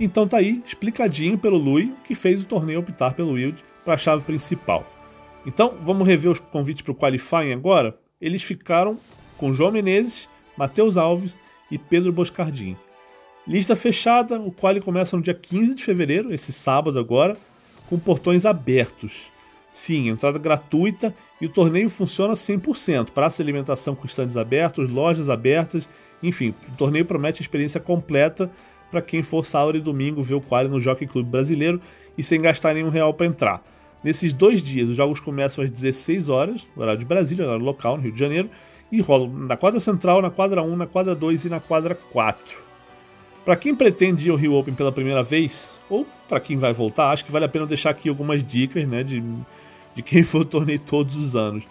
Então 0.00 0.26
tá 0.26 0.38
aí, 0.38 0.62
explicadinho 0.64 1.36
pelo 1.36 1.58
Lui, 1.58 1.92
que 2.04 2.14
fez 2.14 2.42
o 2.42 2.46
torneio 2.46 2.80
optar 2.80 3.12
pelo 3.12 3.32
Wild 3.32 3.62
para 3.84 3.92
a 3.92 3.98
chave 3.98 4.22
principal. 4.22 4.86
Então, 5.46 5.74
vamos 5.82 6.06
rever 6.06 6.30
os 6.30 6.38
convites 6.38 6.82
para 6.82 6.92
o 6.92 6.94
Qualifying 6.94 7.52
agora? 7.52 7.98
Eles 8.20 8.42
ficaram 8.42 8.98
com 9.36 9.52
João 9.52 9.70
Menezes, 9.70 10.28
Matheus 10.56 10.96
Alves 10.96 11.36
e 11.70 11.78
Pedro 11.78 12.12
Boscardin. 12.12 12.76
Lista 13.46 13.74
fechada, 13.74 14.40
o 14.40 14.50
qual 14.50 14.78
começa 14.80 15.16
no 15.16 15.22
dia 15.22 15.34
15 15.34 15.74
de 15.74 15.84
fevereiro, 15.84 16.32
esse 16.32 16.52
sábado 16.52 16.98
agora, 16.98 17.36
com 17.88 17.98
portões 17.98 18.44
abertos. 18.46 19.30
Sim, 19.72 20.08
entrada 20.08 20.38
gratuita 20.38 21.14
e 21.40 21.46
o 21.46 21.48
torneio 21.48 21.88
funciona 21.88 22.34
100%. 22.34 23.10
Praça 23.10 23.36
de 23.36 23.48
alimentação 23.48 23.94
com 23.94 24.06
estandes 24.06 24.36
abertos, 24.36 24.90
lojas 24.90 25.30
abertas, 25.30 25.88
enfim, 26.22 26.54
o 26.68 26.76
torneio 26.76 27.04
promete 27.04 27.40
a 27.40 27.44
experiência 27.44 27.80
completa 27.80 28.50
para 28.90 29.00
quem 29.00 29.22
for 29.22 29.46
sábado 29.46 29.78
e 29.78 29.80
domingo 29.80 30.22
ver 30.22 30.34
o 30.34 30.40
quali 30.40 30.68
no 30.68 30.80
Jockey 30.80 31.06
Clube 31.06 31.30
Brasileiro 31.30 31.80
e 32.18 32.22
sem 32.22 32.40
gastar 32.40 32.74
nenhum 32.74 32.88
real 32.88 33.14
para 33.14 33.26
entrar. 33.26 33.62
Nesses 34.02 34.32
dois 34.32 34.62
dias, 34.62 34.88
os 34.88 34.96
jogos 34.96 35.20
começam 35.20 35.62
às 35.62 35.70
16 35.70 36.28
horas, 36.28 36.66
horário 36.76 36.98
de 36.98 37.04
Brasília, 37.04 37.44
horário 37.44 37.64
local, 37.64 37.96
no 37.96 38.02
Rio 38.02 38.12
de 38.12 38.18
Janeiro, 38.18 38.50
e 38.90 39.00
rolam 39.00 39.28
na 39.28 39.56
quadra 39.56 39.78
central, 39.78 40.20
na 40.20 40.30
quadra 40.30 40.62
1, 40.62 40.76
na 40.76 40.86
quadra 40.86 41.14
2 41.14 41.44
e 41.44 41.48
na 41.48 41.60
quadra 41.60 41.94
4. 41.94 42.69
Para 43.44 43.56
quem 43.56 43.74
pretende 43.74 44.28
ir 44.28 44.30
ao 44.30 44.36
Rio 44.36 44.54
Open 44.54 44.74
pela 44.74 44.92
primeira 44.92 45.22
vez, 45.22 45.78
ou 45.88 46.06
para 46.28 46.38
quem 46.40 46.58
vai 46.58 46.72
voltar, 46.72 47.10
acho 47.10 47.24
que 47.24 47.32
vale 47.32 47.44
a 47.44 47.48
pena 47.48 47.66
deixar 47.66 47.90
aqui 47.90 48.08
algumas 48.08 48.44
dicas 48.44 48.86
né, 48.86 49.02
de, 49.02 49.22
de 49.94 50.02
quem 50.02 50.22
for 50.22 50.38
ao 50.38 50.44
torneio 50.44 50.78
todos 50.78 51.16
os 51.16 51.34
anos. 51.34 51.64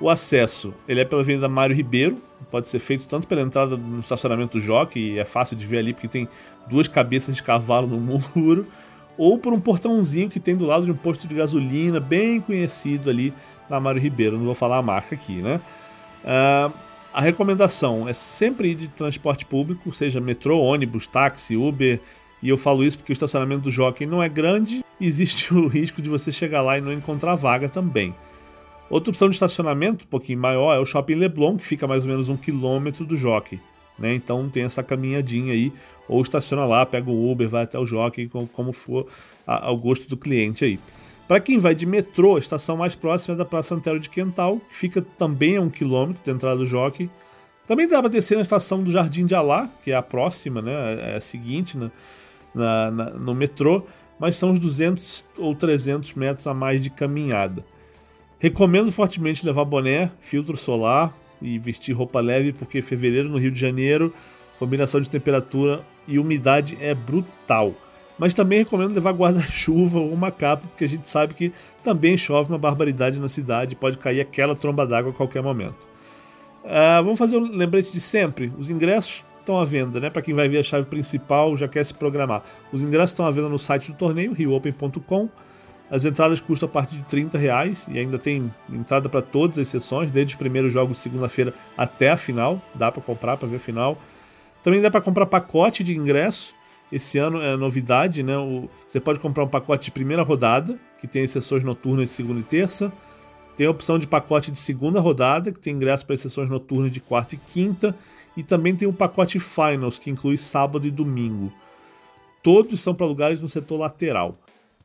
O 0.00 0.10
acesso 0.10 0.74
ele 0.88 1.00
é 1.00 1.04
pela 1.04 1.22
Avenida 1.22 1.48
Mário 1.48 1.74
Ribeiro, 1.74 2.18
pode 2.50 2.68
ser 2.68 2.80
feito 2.80 3.06
tanto 3.06 3.28
pela 3.28 3.40
entrada 3.40 3.76
no 3.76 4.00
estacionamento 4.00 4.58
do 4.58 4.64
Jockey, 4.64 5.18
é 5.18 5.24
fácil 5.24 5.56
de 5.56 5.64
ver 5.64 5.78
ali 5.78 5.92
porque 5.92 6.08
tem 6.08 6.28
duas 6.68 6.88
cabeças 6.88 7.36
de 7.36 7.42
cavalo 7.42 7.86
no 7.86 8.20
muro, 8.34 8.66
ou 9.16 9.38
por 9.38 9.52
um 9.52 9.60
portãozinho 9.60 10.28
que 10.28 10.40
tem 10.40 10.56
do 10.56 10.66
lado 10.66 10.84
de 10.84 10.90
um 10.90 10.96
posto 10.96 11.28
de 11.28 11.34
gasolina 11.36 12.00
bem 12.00 12.40
conhecido 12.40 13.08
ali 13.08 13.32
na 13.70 13.78
Mário 13.78 14.00
Ribeiro. 14.00 14.36
Não 14.36 14.44
vou 14.44 14.54
falar 14.54 14.78
a 14.78 14.82
marca 14.82 15.14
aqui, 15.14 15.40
né? 15.40 15.60
Uh, 16.24 16.72
a 17.14 17.20
recomendação 17.20 18.08
é 18.08 18.12
sempre 18.12 18.72
ir 18.72 18.74
de 18.74 18.88
transporte 18.88 19.46
público, 19.46 19.92
seja 19.92 20.20
metrô, 20.20 20.58
ônibus, 20.58 21.06
táxi, 21.06 21.56
Uber. 21.56 22.00
E 22.42 22.48
eu 22.48 22.58
falo 22.58 22.82
isso 22.82 22.98
porque 22.98 23.12
o 23.12 23.14
estacionamento 23.14 23.62
do 23.62 23.70
Jockey 23.70 24.04
não 24.04 24.20
é 24.20 24.28
grande, 24.28 24.84
existe 25.00 25.54
o 25.54 25.68
risco 25.68 26.02
de 26.02 26.10
você 26.10 26.32
chegar 26.32 26.60
lá 26.60 26.76
e 26.76 26.80
não 26.80 26.92
encontrar 26.92 27.36
vaga 27.36 27.68
também. 27.68 28.12
Outra 28.90 29.10
opção 29.10 29.28
de 29.28 29.36
estacionamento, 29.36 30.04
um 30.04 30.08
pouquinho 30.08 30.40
maior, 30.40 30.74
é 30.74 30.80
o 30.80 30.84
Shopping 30.84 31.14
Leblon, 31.14 31.56
que 31.56 31.64
fica 31.64 31.86
mais 31.86 32.02
ou 32.02 32.10
menos 32.10 32.28
um 32.28 32.36
quilômetro 32.36 33.06
do 33.06 33.16
Jockey. 33.16 33.60
Né? 33.96 34.12
Então 34.14 34.48
tem 34.50 34.64
essa 34.64 34.82
caminhadinha 34.82 35.52
aí, 35.52 35.72
ou 36.08 36.20
estaciona 36.20 36.66
lá, 36.66 36.84
pega 36.84 37.08
o 37.08 37.30
Uber, 37.30 37.48
vai 37.48 37.62
até 37.62 37.78
o 37.78 37.86
Jockey, 37.86 38.28
como 38.52 38.72
for 38.72 39.06
ao 39.46 39.76
gosto 39.76 40.08
do 40.08 40.16
cliente 40.16 40.64
aí. 40.64 40.80
Para 41.26 41.40
quem 41.40 41.58
vai 41.58 41.74
de 41.74 41.86
metrô, 41.86 42.36
a 42.36 42.38
estação 42.38 42.76
mais 42.76 42.94
próxima 42.94 43.34
é 43.34 43.38
da 43.38 43.44
Praça 43.44 43.74
Antero 43.74 43.98
de 43.98 44.10
Quental, 44.10 44.60
que 44.68 44.76
fica 44.76 45.00
também 45.16 45.56
a 45.56 45.60
um 45.60 45.70
quilômetro 45.70 46.22
da 46.24 46.32
entrada 46.32 46.56
do 46.56 46.66
Jockey. 46.66 47.08
Também 47.66 47.88
dá 47.88 47.98
para 48.00 48.10
descer 48.10 48.34
na 48.34 48.42
estação 48.42 48.82
do 48.82 48.90
Jardim 48.90 49.24
de 49.24 49.34
Alá, 49.34 49.70
que 49.82 49.90
é 49.90 49.94
a 49.94 50.02
próxima, 50.02 50.60
né, 50.60 51.12
é 51.12 51.16
a 51.16 51.20
seguinte 51.20 51.78
né, 51.78 51.90
na, 52.54 52.90
na, 52.90 53.10
no 53.10 53.34
metrô, 53.34 53.84
mas 54.18 54.36
são 54.36 54.50
uns 54.50 54.58
200 54.58 55.24
ou 55.38 55.54
300 55.54 56.12
metros 56.12 56.46
a 56.46 56.52
mais 56.52 56.82
de 56.82 56.90
caminhada. 56.90 57.64
Recomendo 58.38 58.92
fortemente 58.92 59.46
levar 59.46 59.64
boné, 59.64 60.10
filtro 60.20 60.58
solar 60.58 61.16
e 61.40 61.58
vestir 61.58 61.92
roupa 61.92 62.20
leve, 62.20 62.52
porque 62.52 62.82
fevereiro 62.82 63.30
no 63.30 63.38
Rio 63.38 63.50
de 63.50 63.58
Janeiro, 63.58 64.12
combinação 64.58 65.00
de 65.00 65.08
temperatura 65.08 65.80
e 66.06 66.18
umidade 66.18 66.76
é 66.78 66.94
brutal. 66.94 67.74
Mas 68.18 68.32
também 68.32 68.60
recomendo 68.60 68.94
levar 68.94 69.12
guarda-chuva 69.12 69.98
ou 69.98 70.12
uma 70.12 70.30
capa, 70.30 70.66
porque 70.68 70.84
a 70.84 70.88
gente 70.88 71.08
sabe 71.08 71.34
que 71.34 71.52
também 71.82 72.16
chove 72.16 72.48
uma 72.48 72.58
barbaridade 72.58 73.18
na 73.18 73.28
cidade, 73.28 73.74
pode 73.74 73.98
cair 73.98 74.20
aquela 74.20 74.54
tromba 74.54 74.86
d'água 74.86 75.10
a 75.10 75.14
qualquer 75.14 75.42
momento. 75.42 75.88
Uh, 76.64 77.02
vamos 77.02 77.18
fazer 77.18 77.36
o 77.36 77.40
um 77.40 77.56
lembrete 77.56 77.92
de 77.92 78.00
sempre: 78.00 78.52
os 78.58 78.70
ingressos 78.70 79.24
estão 79.40 79.58
à 79.58 79.64
venda, 79.64 80.00
né? 80.00 80.08
Para 80.08 80.22
quem 80.22 80.34
vai 80.34 80.48
ver 80.48 80.58
a 80.58 80.62
chave 80.62 80.86
principal, 80.86 81.56
já 81.56 81.68
quer 81.68 81.84
se 81.84 81.92
programar. 81.92 82.42
Os 82.72 82.82
ingressos 82.82 83.10
estão 83.10 83.26
à 83.26 83.30
venda 83.30 83.48
no 83.48 83.58
site 83.58 83.92
do 83.92 83.98
torneio, 83.98 84.32
riopen.com. 84.32 85.28
As 85.90 86.04
entradas 86.06 86.40
custam 86.40 86.66
a 86.66 86.72
partir 86.72 86.96
de 86.96 87.04
30 87.04 87.36
reais 87.36 87.86
e 87.90 87.98
ainda 87.98 88.18
tem 88.18 88.50
entrada 88.72 89.08
para 89.08 89.20
todas 89.20 89.58
as 89.58 89.68
sessões, 89.68 90.10
desde 90.10 90.34
os 90.34 90.38
primeiros 90.38 90.72
jogos 90.72 90.96
de 90.96 91.02
segunda-feira 91.02 91.52
até 91.76 92.10
a 92.10 92.16
final. 92.16 92.60
Dá 92.74 92.90
para 92.90 93.02
comprar 93.02 93.36
para 93.36 93.46
ver 93.46 93.56
a 93.56 93.60
final. 93.60 93.98
Também 94.62 94.80
dá 94.80 94.90
para 94.90 95.02
comprar 95.02 95.26
pacote 95.26 95.84
de 95.84 95.94
ingresso 95.94 96.54
esse 96.94 97.18
ano 97.18 97.42
é 97.42 97.56
novidade, 97.56 98.22
né? 98.22 98.38
O, 98.38 98.70
você 98.86 99.00
pode 99.00 99.18
comprar 99.18 99.42
um 99.42 99.48
pacote 99.48 99.86
de 99.86 99.90
primeira 99.90 100.22
rodada, 100.22 100.78
que 101.00 101.08
tem 101.08 101.26
sessões 101.26 101.64
noturnas 101.64 102.08
de 102.08 102.14
segunda 102.14 102.38
e 102.38 102.44
terça. 102.44 102.92
Tem 103.56 103.66
a 103.66 103.70
opção 103.70 103.98
de 103.98 104.06
pacote 104.06 104.52
de 104.52 104.58
segunda 104.58 105.00
rodada, 105.00 105.50
que 105.50 105.58
tem 105.58 105.74
ingresso 105.74 106.06
para 106.06 106.16
sessões 106.16 106.48
noturnas 106.48 106.92
de 106.92 107.00
quarta 107.00 107.34
e 107.34 107.38
quinta. 107.38 107.96
E 108.36 108.44
também 108.44 108.76
tem 108.76 108.86
o 108.86 108.92
pacote 108.92 109.40
Finals, 109.40 109.98
que 109.98 110.08
inclui 110.08 110.36
sábado 110.36 110.86
e 110.86 110.90
domingo. 110.90 111.52
Todos 112.44 112.80
são 112.80 112.94
para 112.94 113.06
lugares 113.06 113.40
no 113.40 113.48
setor 113.48 113.80
lateral. 113.80 114.38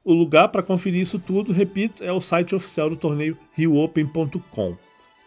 O 0.03 0.11
lugar 0.11 0.47
para 0.47 0.63
conferir 0.63 1.01
isso 1.01 1.19
tudo, 1.19 1.53
repito, 1.53 2.03
é 2.03 2.11
o 2.11 2.19
site 2.19 2.55
oficial 2.55 2.89
do 2.89 2.95
torneio 2.95 3.37
riopen.com. 3.53 4.75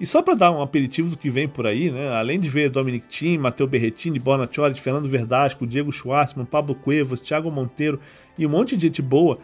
E 0.03 0.07
só 0.07 0.21
para 0.21 0.35
dar 0.35 0.51
um 0.51 0.61
aperitivo 0.61 1.11
do 1.11 1.17
que 1.17 1.31
vem 1.31 1.47
por 1.47 1.65
aí, 1.65 1.89
né? 1.89 2.09
além 2.17 2.41
de 2.41 2.49
ver 2.49 2.69
Dominic 2.69 3.07
Thiem, 3.07 3.39
Matteo 3.39 3.69
Berrettini, 3.69 4.19
Borna 4.19 4.49
Chores, 4.51 4.81
Fernando 4.81 5.09
Verdasco, 5.09 5.65
Diego 5.65 5.93
Schwartzman, 5.93 6.45
Pablo 6.45 6.75
Cuevas, 6.75 7.21
Thiago 7.21 7.53
Monteiro 7.53 8.01
e 8.37 8.45
um 8.45 8.51
monte 8.51 8.77
de 8.77 8.89
gente 8.89 9.01
boa, 9.01 9.39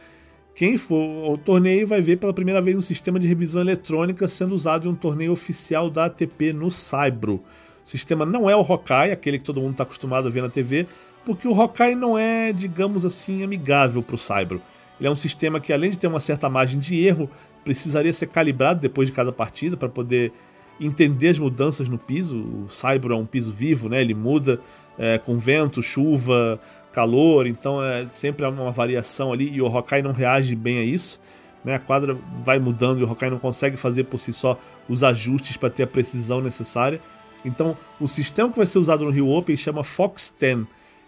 quem 0.56 0.76
for 0.76 1.26
ao 1.26 1.38
torneio 1.38 1.86
vai 1.86 2.00
ver 2.00 2.16
pela 2.16 2.34
primeira 2.34 2.60
vez 2.60 2.76
um 2.76 2.80
sistema 2.80 3.20
de 3.20 3.28
revisão 3.28 3.62
eletrônica 3.62 4.26
sendo 4.26 4.52
usado 4.52 4.88
em 4.88 4.90
um 4.90 4.96
torneio 4.96 5.30
oficial 5.30 5.88
da 5.88 6.06
ATP 6.06 6.52
no 6.52 6.72
Saibro. 6.72 7.34
O 7.34 7.88
sistema 7.88 8.26
não 8.26 8.50
é 8.50 8.56
o 8.56 8.60
Hokai, 8.60 9.12
aquele 9.12 9.38
que 9.38 9.44
todo 9.44 9.60
mundo 9.60 9.70
está 9.70 9.84
acostumado 9.84 10.26
a 10.26 10.30
ver 10.32 10.42
na 10.42 10.50
TV, 10.50 10.88
porque 11.24 11.46
o 11.46 11.56
Hokai 11.56 11.94
não 11.94 12.18
é, 12.18 12.52
digamos 12.52 13.04
assim, 13.04 13.44
amigável 13.44 14.02
para 14.02 14.16
o 14.16 14.18
Saibro. 14.18 14.60
Ele 14.98 15.06
é 15.06 15.10
um 15.10 15.14
sistema 15.14 15.60
que, 15.60 15.72
além 15.72 15.90
de 15.90 16.00
ter 16.00 16.08
uma 16.08 16.18
certa 16.18 16.48
margem 16.48 16.80
de 16.80 17.00
erro, 17.06 17.30
precisaria 17.62 18.12
ser 18.12 18.26
calibrado 18.26 18.80
depois 18.80 19.08
de 19.08 19.14
cada 19.14 19.30
partida 19.30 19.76
para 19.76 19.88
poder 19.88 20.32
entender 20.80 21.28
as 21.28 21.38
mudanças 21.38 21.88
no 21.88 21.98
piso. 21.98 22.36
O 22.38 22.68
Saibro 22.68 23.12
é 23.14 23.16
um 23.16 23.26
piso 23.26 23.52
vivo, 23.52 23.88
né? 23.88 24.00
ele 24.00 24.14
muda 24.14 24.60
é, 24.98 25.18
com 25.18 25.38
vento, 25.38 25.82
chuva, 25.82 26.60
calor, 26.92 27.46
então 27.46 27.82
é 27.82 28.06
sempre 28.10 28.44
uma 28.44 28.72
variação 28.72 29.32
ali 29.32 29.50
e 29.50 29.62
o 29.62 29.66
Hokai 29.66 30.02
não 30.02 30.12
reage 30.12 30.54
bem 30.54 30.78
a 30.78 30.82
isso. 30.82 31.20
Né? 31.64 31.74
A 31.74 31.78
quadra 31.78 32.16
vai 32.42 32.58
mudando 32.58 33.00
e 33.00 33.04
o 33.04 33.10
Hokai 33.10 33.30
não 33.30 33.38
consegue 33.38 33.76
fazer 33.76 34.04
por 34.04 34.18
si 34.18 34.32
só 34.32 34.58
os 34.88 35.02
ajustes 35.04 35.56
para 35.56 35.70
ter 35.70 35.84
a 35.84 35.86
precisão 35.86 36.40
necessária. 36.40 37.00
Então, 37.44 37.76
o 38.00 38.08
sistema 38.08 38.50
que 38.50 38.56
vai 38.56 38.66
ser 38.66 38.78
usado 38.78 39.04
no 39.04 39.10
Rio 39.10 39.28
Open 39.28 39.56
chama 39.56 39.84
Fox 39.84 40.34
10 40.38 40.66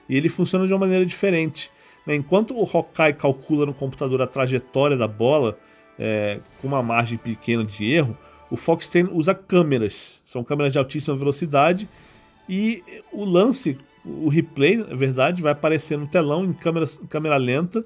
e 0.09 0.17
ele 0.17 0.29
funciona 0.29 0.67
de 0.67 0.73
uma 0.73 0.81
maneira 0.81 1.05
diferente. 1.05 1.71
Né? 2.07 2.15
Enquanto 2.15 2.55
o 2.55 2.63
Hokai 2.63 3.13
calcula 3.13 3.67
no 3.67 3.75
computador 3.75 4.23
a 4.23 4.27
trajetória 4.27 4.97
da 4.97 5.09
bola 5.09 5.59
é, 5.99 6.41
com 6.61 6.69
uma 6.69 6.83
margem 6.83 7.19
pequena 7.19 7.65
de 7.65 7.85
erro, 7.93 8.17
o 8.51 8.57
Fox 8.57 8.89
10 8.89 9.09
usa 9.13 9.35
câmeras, 9.35 10.21
são 10.25 10.43
câmeras 10.43 10.73
de 10.73 10.79
altíssima 10.79 11.17
velocidade 11.17 11.89
e 12.49 12.83
o 13.13 13.25
lance 13.25 13.79
o 14.05 14.29
replay, 14.29 14.79
na 14.79 14.97
verdade, 14.97 15.43
vai 15.43 15.53
aparecer 15.53 15.99
no 15.99 16.07
telão 16.07 16.45
em 16.45 16.53
câmera, 16.53 16.87
câmera 17.09 17.37
lenta 17.37 17.85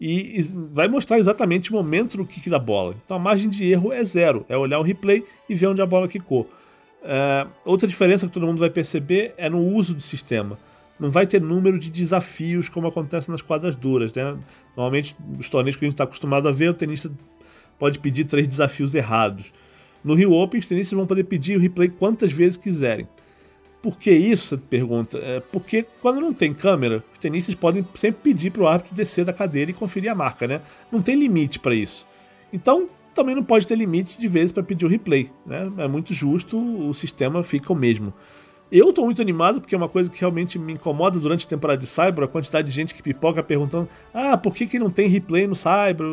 e, 0.00 0.48
vai 0.72 0.88
mostrar 0.88 1.18
exatamente 1.18 1.70
o 1.70 1.74
momento 1.74 2.16
do 2.16 2.24
kick 2.24 2.48
da 2.48 2.58
bola. 2.58 2.94
Então 3.04 3.16
a 3.16 3.20
margem 3.20 3.48
de 3.48 3.64
erro 3.64 3.92
é 3.92 4.02
zero, 4.02 4.44
é 4.48 4.56
olhar 4.56 4.78
o 4.78 4.82
replay 4.82 5.24
e 5.48 5.54
ver 5.54 5.66
onde 5.66 5.82
a 5.82 5.86
bola 5.86 6.08
quicou. 6.08 6.48
É, 7.04 7.46
outra 7.64 7.86
diferença 7.88 8.26
que 8.26 8.32
todo 8.32 8.46
mundo 8.46 8.58
vai 8.58 8.70
perceber 8.70 9.34
é 9.36 9.48
no 9.48 9.60
uso 9.60 9.94
do 9.94 10.00
sistema. 10.00 10.58
Não 10.98 11.10
vai 11.10 11.26
ter 11.26 11.40
número 11.40 11.78
de 11.78 11.90
desafios 11.90 12.68
como 12.68 12.86
acontece 12.86 13.30
nas 13.30 13.42
quadras 13.42 13.74
duras. 13.74 14.12
Né? 14.14 14.36
Normalmente, 14.76 15.16
nos 15.36 15.48
torneios 15.48 15.76
que 15.76 15.84
a 15.84 15.86
gente 15.86 15.94
está 15.94 16.04
acostumado 16.04 16.48
a 16.48 16.52
ver, 16.52 16.70
o 16.70 16.74
tenista 16.74 17.10
pode 17.78 17.98
pedir 17.98 18.24
três 18.24 18.46
desafios 18.46 18.94
errados. 18.94 19.52
No 20.04 20.14
Rio 20.14 20.32
Open, 20.32 20.60
os 20.60 20.66
tenistas 20.66 20.96
vão 20.96 21.06
poder 21.06 21.24
pedir 21.24 21.56
o 21.56 21.60
replay 21.60 21.88
quantas 21.88 22.32
vezes 22.32 22.56
quiserem. 22.56 23.06
Por 23.80 23.98
que 23.98 24.12
isso? 24.12 24.48
Você 24.48 24.56
pergunta. 24.56 25.18
É 25.18 25.40
porque 25.40 25.84
quando 26.00 26.20
não 26.20 26.32
tem 26.32 26.54
câmera, 26.54 27.02
os 27.12 27.18
tenistas 27.18 27.54
podem 27.54 27.86
sempre 27.94 28.22
pedir 28.22 28.50
para 28.50 28.62
o 28.62 28.68
árbitro 28.68 28.94
descer 28.94 29.24
da 29.24 29.32
cadeira 29.32 29.70
e 29.70 29.74
conferir 29.74 30.10
a 30.10 30.14
marca, 30.14 30.46
né? 30.46 30.60
Não 30.90 31.02
tem 31.02 31.16
limite 31.16 31.58
para 31.58 31.74
isso. 31.74 32.06
Então, 32.52 32.88
também 33.14 33.34
não 33.34 33.42
pode 33.42 33.66
ter 33.66 33.76
limite 33.76 34.20
de 34.20 34.28
vezes 34.28 34.52
para 34.52 34.62
pedir 34.62 34.86
o 34.86 34.88
replay, 34.88 35.30
né? 35.44 35.70
É 35.78 35.88
muito 35.88 36.14
justo, 36.14 36.58
o 36.58 36.94
sistema 36.94 37.42
fica 37.42 37.72
o 37.72 37.76
mesmo. 37.76 38.12
Eu 38.70 38.88
estou 38.88 39.04
muito 39.04 39.20
animado 39.20 39.60
porque 39.60 39.74
é 39.74 39.78
uma 39.78 39.88
coisa 39.88 40.08
que 40.08 40.18
realmente 40.18 40.58
me 40.58 40.72
incomoda 40.72 41.20
durante 41.20 41.44
a 41.44 41.48
temporada 41.48 41.78
de 41.78 41.86
Cyber, 41.86 42.24
a 42.24 42.28
quantidade 42.28 42.68
de 42.68 42.74
gente 42.74 42.94
que 42.94 43.02
pipoca 43.02 43.42
perguntando: 43.42 43.88
ah, 44.14 44.36
por 44.38 44.54
que, 44.54 44.66
que 44.66 44.78
não 44.78 44.88
tem 44.88 45.08
replay 45.08 45.46
no 45.46 45.54
Cyber? 45.54 46.06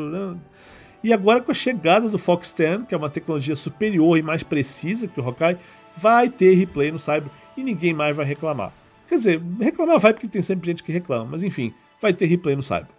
E 1.04 1.14
agora 1.14 1.42
com 1.42 1.52
a 1.52 1.56
chegada 1.56 2.10
do 2.10 2.18
Fox 2.18 2.52
10, 2.52 2.84
que 2.84 2.94
é 2.94 2.98
uma 2.98 3.10
tecnologia 3.10 3.56
superior 3.56 4.18
e 4.18 4.22
mais 4.22 4.44
precisa 4.44 5.08
que 5.08 5.20
o 5.20 5.28
Hokai, 5.28 5.58
vai 5.96 6.30
ter 6.30 6.54
replay 6.56 6.92
no 6.92 7.00
Cyber 7.00 7.30
e 7.56 7.64
ninguém 7.64 7.94
mais 7.94 8.16
vai 8.16 8.26
reclamar. 8.26 8.74
Quer 9.08 9.16
dizer, 9.16 9.42
reclamar 9.60 10.00
vai 10.00 10.14
porque 10.14 10.28
tem 10.28 10.42
sempre 10.42 10.68
gente 10.68 10.84
que 10.84 10.92
reclama, 10.92 11.26
mas 11.32 11.44
enfim, 11.44 11.74
vai 12.02 12.14
ter 12.14 12.26
replay 12.26 12.56
no 12.56 12.64
Cyber. 12.64 12.90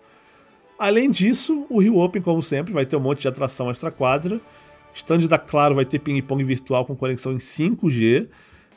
Além 0.78 1.11
disso, 1.11 1.66
o 1.69 1.80
Rio 1.80 1.99
Open, 1.99 2.23
como 2.23 2.42
sempre, 2.42 2.73
vai 2.73 2.87
ter 2.87 2.97
um 2.97 3.00
monte 3.00 3.21
de 3.21 3.28
atração 3.28 3.71
extra-quadra. 3.71 4.40
Stand 4.95 5.28
da 5.28 5.38
Claro 5.38 5.75
vai 5.75 5.85
ter 5.85 5.99
ping-pong 5.99 6.42
virtual 6.42 6.87
com 6.87 6.97
conexão 6.97 7.33
em 7.33 7.37
5G. 7.37 8.28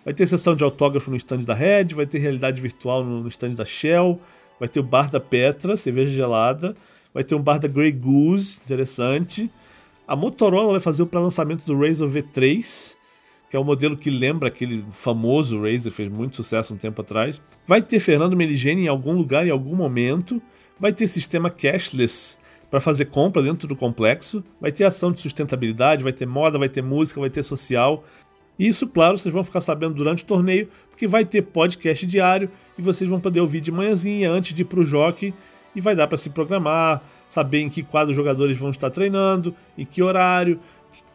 Vai 0.03 0.13
ter 0.13 0.27
sessão 0.27 0.53
de 0.53 0.65
autógrafo 0.65 1.09
no 1.09 1.15
stand 1.15 1.39
da 1.39 1.53
Red, 1.53 1.85
vai 1.95 2.05
ter 2.05 2.19
realidade 2.19 2.59
virtual 2.59 3.05
no 3.05 3.27
stand 3.29 3.51
da 3.51 3.63
Shell, 3.63 4.19
vai 4.59 4.67
ter 4.67 4.81
o 4.81 4.83
bar 4.83 5.09
da 5.09 5.19
Petra, 5.19 5.77
cerveja 5.77 6.11
gelada, 6.11 6.75
vai 7.13 7.23
ter 7.23 7.35
um 7.35 7.41
bar 7.41 7.59
da 7.59 7.67
Grey 7.67 7.91
Goose, 7.91 8.59
interessante. 8.63 9.49
A 10.07 10.15
Motorola 10.15 10.71
vai 10.71 10.79
fazer 10.79 11.03
o 11.03 11.07
pré-lançamento 11.07 11.65
do 11.65 11.77
Razr 11.77 12.05
V3, 12.05 12.95
que 13.49 13.55
é 13.55 13.59
o 13.59 13.63
modelo 13.63 13.95
que 13.95 14.09
lembra 14.09 14.47
aquele 14.47 14.83
famoso 14.91 15.61
Razer, 15.61 15.91
fez 15.91 16.09
muito 16.09 16.35
sucesso 16.35 16.73
um 16.73 16.77
tempo 16.77 17.01
atrás. 17.01 17.41
Vai 17.67 17.81
ter 17.81 17.99
Fernando 17.99 18.35
Meligeni 18.35 18.85
em 18.85 18.87
algum 18.87 19.13
lugar, 19.13 19.45
em 19.45 19.51
algum 19.51 19.75
momento. 19.75 20.41
Vai 20.79 20.91
ter 20.91 21.07
sistema 21.07 21.49
cashless 21.51 22.37
para 22.69 22.81
fazer 22.81 23.05
compra 23.05 23.43
dentro 23.43 23.67
do 23.67 23.75
complexo. 23.75 24.43
Vai 24.59 24.71
ter 24.71 24.83
ação 24.83 25.11
de 25.11 25.21
sustentabilidade, 25.21 26.03
vai 26.03 26.11
ter 26.11 26.25
moda, 26.25 26.57
vai 26.57 26.67
ter 26.67 26.81
música, 26.81 27.19
vai 27.19 27.29
ter 27.29 27.43
social. 27.43 28.03
E 28.57 28.67
isso, 28.67 28.87
claro, 28.87 29.17
vocês 29.17 29.31
vão 29.31 29.43
ficar 29.43 29.61
sabendo 29.61 29.93
durante 29.93 30.23
o 30.23 30.25
torneio, 30.25 30.67
porque 30.89 31.07
vai 31.07 31.23
ter 31.23 31.43
podcast 31.43 32.05
diário 32.05 32.49
e 32.77 32.81
vocês 32.81 33.09
vão 33.09 33.19
poder 33.19 33.39
ouvir 33.39 33.61
de 33.61 33.71
manhãzinha 33.71 34.31
antes 34.31 34.53
de 34.53 34.63
ir 34.63 34.65
para 34.65 34.79
o 34.79 34.85
jockey 34.85 35.33
e 35.75 35.81
vai 35.81 35.95
dar 35.95 36.07
para 36.07 36.17
se 36.17 36.29
programar, 36.29 37.01
saber 37.27 37.59
em 37.59 37.69
que 37.69 37.83
quadro 37.83 38.11
os 38.11 38.15
jogadores 38.15 38.57
vão 38.57 38.69
estar 38.69 38.89
treinando, 38.89 39.55
em 39.77 39.85
que 39.85 40.01
horário, 40.01 40.59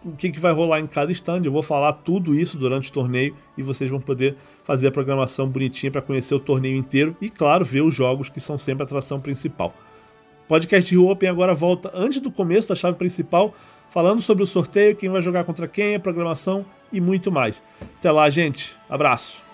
o 0.04 0.12
que, 0.12 0.30
que 0.30 0.40
vai 0.40 0.52
rolar 0.52 0.80
em 0.80 0.86
cada 0.86 1.10
stand. 1.12 1.42
Eu 1.44 1.52
vou 1.52 1.62
falar 1.62 1.92
tudo 1.92 2.34
isso 2.34 2.56
durante 2.56 2.90
o 2.90 2.92
torneio 2.92 3.36
e 3.56 3.62
vocês 3.62 3.90
vão 3.90 4.00
poder 4.00 4.36
fazer 4.64 4.88
a 4.88 4.90
programação 4.90 5.48
bonitinha 5.48 5.90
para 5.90 6.02
conhecer 6.02 6.34
o 6.34 6.40
torneio 6.40 6.76
inteiro 6.76 7.16
e, 7.20 7.28
claro, 7.28 7.64
ver 7.64 7.82
os 7.82 7.94
jogos 7.94 8.28
que 8.28 8.40
são 8.40 8.58
sempre 8.58 8.82
a 8.82 8.86
atração 8.86 9.20
principal. 9.20 9.74
Podcast 10.46 10.90
Rio 10.90 11.08
Open 11.08 11.28
agora 11.28 11.54
volta 11.54 11.90
antes 11.94 12.20
do 12.20 12.30
começo 12.30 12.68
da 12.68 12.74
chave 12.74 12.96
principal, 12.96 13.54
falando 13.90 14.22
sobre 14.22 14.42
o 14.42 14.46
sorteio, 14.46 14.96
quem 14.96 15.10
vai 15.10 15.20
jogar 15.20 15.44
contra 15.44 15.68
quem, 15.68 15.94
a 15.94 16.00
programação 16.00 16.64
e 16.92 17.00
muito 17.00 17.30
mais. 17.30 17.62
Até 17.98 18.10
lá, 18.10 18.28
gente. 18.30 18.74
Abraço. 18.88 19.47